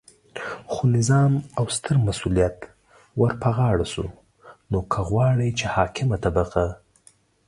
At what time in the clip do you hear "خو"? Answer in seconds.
0.71-0.83